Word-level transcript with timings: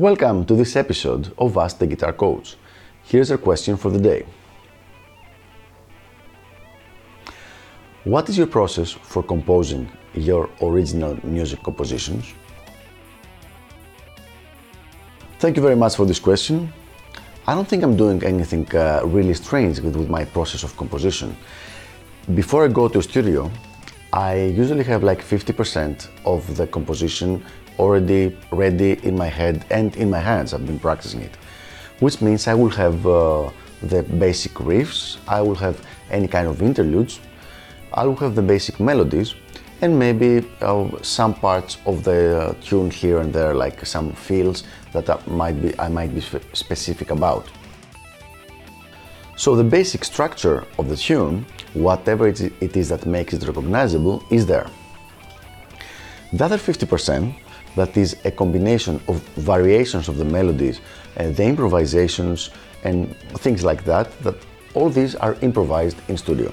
Welcome 0.00 0.46
to 0.46 0.54
this 0.54 0.76
episode 0.76 1.30
of 1.36 1.58
Ask 1.58 1.76
the 1.76 1.86
Guitar 1.86 2.14
Coach. 2.14 2.56
Here's 3.04 3.30
our 3.30 3.36
question 3.36 3.76
for 3.76 3.90
the 3.90 3.98
day. 3.98 4.24
What 8.04 8.30
is 8.30 8.38
your 8.38 8.46
process 8.46 8.92
for 8.92 9.22
composing 9.22 9.92
your 10.14 10.48
original 10.62 11.18
music 11.22 11.62
compositions? 11.62 12.32
Thank 15.38 15.58
you 15.58 15.62
very 15.62 15.76
much 15.76 15.96
for 15.96 16.06
this 16.06 16.18
question. 16.18 16.72
I 17.46 17.54
don't 17.54 17.68
think 17.68 17.82
I'm 17.82 17.94
doing 17.94 18.24
anything 18.24 18.74
uh, 18.74 19.02
really 19.04 19.34
strange 19.34 19.80
with, 19.80 19.96
with 19.96 20.08
my 20.08 20.24
process 20.24 20.62
of 20.62 20.74
composition. 20.78 21.36
Before 22.34 22.64
I 22.64 22.68
go 22.68 22.88
to 22.88 23.00
a 23.00 23.02
studio, 23.02 23.50
I 24.14 24.46
usually 24.46 24.84
have 24.84 25.04
like 25.04 25.20
50% 25.22 26.08
of 26.24 26.56
the 26.56 26.66
composition 26.66 27.44
already 27.80 28.36
ready 28.52 28.92
in 29.08 29.14
my 29.16 29.30
head 29.38 29.64
and 29.70 29.96
in 29.96 30.08
my 30.16 30.22
hands. 30.30 30.52
I've 30.52 30.66
been 30.66 30.82
practicing 30.88 31.22
it, 31.28 31.34
which 32.04 32.20
means 32.20 32.46
I 32.46 32.54
will 32.54 32.74
have 32.84 33.06
uh, 33.06 33.50
the 33.92 34.02
basic 34.02 34.52
riffs, 34.70 35.16
I 35.26 35.40
will 35.40 35.60
have 35.66 35.76
any 36.10 36.28
kind 36.28 36.46
of 36.46 36.60
interludes, 36.62 37.20
I 37.94 38.04
will 38.06 38.20
have 38.24 38.34
the 38.34 38.42
basic 38.42 38.78
melodies, 38.78 39.34
and 39.82 39.98
maybe 39.98 40.46
uh, 40.60 40.88
some 41.02 41.32
parts 41.34 41.78
of 41.86 42.04
the 42.04 42.20
uh, 42.20 42.54
tune 42.62 42.90
here 42.90 43.18
and 43.20 43.32
there, 43.32 43.54
like 43.54 43.86
some 43.86 44.12
feels 44.12 44.64
that 44.92 45.08
I 45.08 45.18
might 45.26 45.56
be 45.62 45.70
I 45.78 45.88
might 45.88 46.12
be 46.14 46.20
specific 46.52 47.10
about. 47.10 47.44
So 49.36 49.56
the 49.56 49.64
basic 49.78 50.04
structure 50.04 50.58
of 50.78 50.84
the 50.90 50.96
tune 50.96 51.46
whatever 51.72 52.28
it 52.28 52.76
is 52.76 52.88
that 52.88 53.06
makes 53.06 53.32
it 53.32 53.42
recognizable 53.46 54.22
is 54.30 54.44
there. 54.44 54.68
The 56.32 56.44
other 56.44 56.58
50%, 56.58 57.34
that 57.74 57.96
is 57.96 58.16
a 58.24 58.30
combination 58.30 59.00
of 59.08 59.20
variations 59.36 60.08
of 60.08 60.16
the 60.16 60.24
melodies, 60.24 60.80
and 61.16 61.34
the 61.34 61.44
improvisations, 61.44 62.50
and 62.84 63.16
things 63.38 63.64
like 63.64 63.84
that, 63.84 64.06
that 64.22 64.36
all 64.74 64.90
these 64.90 65.16
are 65.16 65.34
improvised 65.42 65.96
in 66.08 66.16
studio. 66.16 66.52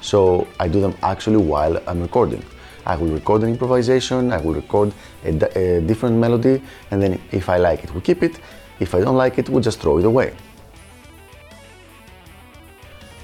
So 0.00 0.48
I 0.58 0.66
do 0.68 0.80
them 0.80 0.94
actually 1.02 1.36
while 1.36 1.80
I'm 1.86 2.02
recording. 2.02 2.44
I 2.86 2.96
will 2.96 3.08
record 3.08 3.42
an 3.42 3.50
improvisation, 3.50 4.32
I 4.32 4.38
will 4.38 4.54
record 4.54 4.92
a, 5.24 5.30
a 5.58 5.80
different 5.80 6.16
melody, 6.16 6.60
and 6.90 7.00
then 7.00 7.20
if 7.30 7.48
I 7.48 7.56
like 7.56 7.84
it, 7.84 7.94
we 7.94 8.00
keep 8.00 8.22
it. 8.22 8.40
If 8.80 8.94
I 8.94 9.00
don't 9.00 9.16
like 9.16 9.38
it, 9.38 9.48
we 9.48 9.62
just 9.62 9.80
throw 9.80 9.98
it 9.98 10.04
away. 10.04 10.34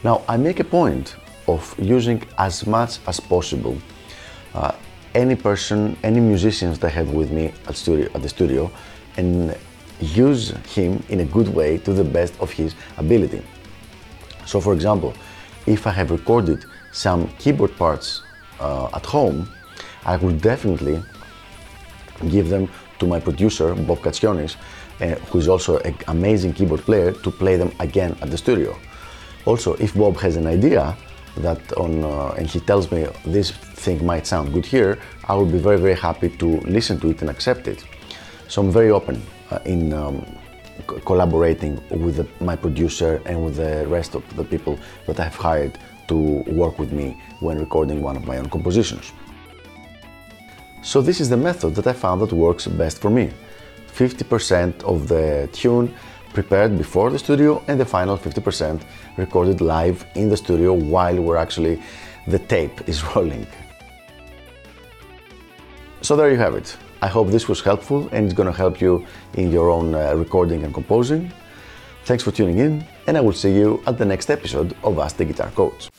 Now, 0.05 0.22
I 0.28 0.36
make 0.36 0.61
a 0.61 0.64
point 0.64 1.16
of 1.48 1.74
using 1.78 2.22
as 2.38 2.66
much 2.66 3.00
as 3.06 3.18
possible 3.20 3.77
uh, 4.55 4.72
any 5.14 5.34
person, 5.34 5.97
any 6.03 6.20
musicians 6.20 6.78
that 6.78 6.89
I 6.89 6.91
have 6.91 7.11
with 7.11 7.30
me 7.30 7.53
at, 7.66 7.77
studio, 7.77 8.08
at 8.14 8.22
the 8.22 8.28
studio, 8.28 8.70
and 9.17 9.56
use 10.00 10.50
him 10.75 11.02
in 11.08 11.20
a 11.20 11.25
good 11.25 11.48
way 11.48 11.78
to 11.78 11.92
the 11.92 12.05
best 12.05 12.39
of 12.41 12.50
his 12.50 12.75
ability. 12.97 13.42
So, 14.47 14.61
for 14.61 14.72
example, 14.72 15.14
if 15.67 15.86
I 15.86 15.91
have 15.91 16.11
recorded 16.11 16.64
some 16.92 17.28
keyboard 17.39 17.77
parts 17.77 18.22
uh, 18.61 18.89
at 18.94 19.05
home, 19.05 19.48
I 20.05 20.17
will 20.17 20.33
definitely 20.33 21.02
give 22.30 22.48
them 22.48 22.69
to 22.98 23.06
my 23.06 23.20
producer, 23.20 23.74
Bob 23.74 23.98
Katsionis, 23.98 24.56
uh, 25.00 25.14
who 25.30 25.39
is 25.39 25.48
also 25.48 25.78
an 25.78 25.97
amazing 26.08 26.52
keyboard 26.52 26.80
player, 26.80 27.12
to 27.12 27.30
play 27.30 27.56
them 27.56 27.72
again 27.80 28.17
at 28.22 28.30
the 28.30 28.39
studio. 28.39 28.77
Also, 29.45 29.74
if 29.74 29.95
Bob 29.95 30.17
has 30.19 30.36
an 30.36 30.47
idea 30.47 30.97
that 31.39 31.73
on, 31.75 32.05
uh, 32.05 32.34
and 32.39 32.47
he 32.47 32.61
tells 32.61 32.91
me 32.91 33.06
this 33.25 33.50
thing 33.50 34.05
might 34.05 34.27
sound 34.27 34.53
good 34.53 34.67
here, 34.67 34.98
I 35.28 35.34
will 35.34 35.47
be 35.47 35.59
very, 35.59 35.78
very 35.78 35.95
happy 35.95 36.28
to 36.28 36.47
listen 36.61 36.98
to 37.01 37.11
it 37.11 37.20
and 37.20 37.30
accept 37.30 37.68
it. 37.68 37.85
So 38.48 38.63
I'm 38.63 38.70
very 38.70 38.91
open 38.91 39.23
uh, 39.51 39.58
in 39.64 39.92
um, 39.92 40.27
collaborating 41.05 41.80
with 41.91 42.17
the, 42.17 42.45
my 42.45 42.57
producer 42.57 43.23
and 43.27 43.45
with 43.45 43.57
the 43.57 43.86
rest 43.86 44.14
of 44.14 44.23
the 44.36 44.45
people 44.45 44.79
that 45.07 45.20
I've 45.20 45.36
hired 45.36 45.79
to 46.08 46.42
work 46.48 46.79
with 46.79 46.92
me 46.92 47.20
when 47.41 47.58
recording 47.58 48.02
one 48.02 48.17
of 48.17 48.27
my 48.27 48.39
own 48.39 48.48
compositions. 48.51 49.12
So 50.83 51.02
this 51.02 51.20
is 51.20 51.29
the 51.29 51.36
method 51.36 51.74
that 51.77 51.86
I 51.86 51.92
found 51.92 52.20
that 52.23 52.33
works 52.33 52.67
best 52.67 53.01
for 53.01 53.11
me. 53.11 53.30
50% 53.92 54.83
of 54.85 55.08
the 55.08 55.48
tune 55.52 55.95
prepared 56.33 56.77
before 56.79 57.11
the 57.11 57.18
studio 57.18 57.63
and 57.68 57.79
the 57.79 57.85
final 57.85 58.17
50% 58.17 58.80
recorded 59.17 59.61
live 59.61 60.07
in 60.14 60.29
the 60.29 60.36
studio 60.36 60.73
while 60.73 61.20
we're 61.20 61.36
actually 61.36 61.83
the 62.27 62.39
tape 62.39 62.89
is 62.89 63.02
rolling. 63.14 63.46
So 66.02 66.17
there 66.17 66.30
you 66.30 66.39
have 66.39 66.55
it. 66.55 66.77
I 67.02 67.08
hope 67.08 67.29
this 67.29 67.48
was 67.48 67.61
helpful 67.61 68.08
and 68.13 68.24
it's 68.24 68.35
going 68.35 68.51
to 68.51 68.57
help 68.57 68.80
you 68.80 69.07
in 69.35 69.51
your 69.51 69.70
own 69.70 69.95
uh, 69.95 70.14
recording 70.14 70.64
and 70.64 70.73
composing. 70.73 71.33
Thanks 72.05 72.23
for 72.23 72.30
tuning 72.30 72.58
in 72.58 72.85
and 73.07 73.17
I 73.17 73.20
will 73.20 73.33
see 73.33 73.55
you 73.55 73.83
at 73.86 73.98
the 73.98 74.05
next 74.05 74.30
episode 74.30 74.77
of 74.83 74.98
Ask 74.98 75.17
the 75.17 75.24
Guitar 75.24 75.51
Coach. 75.51 75.91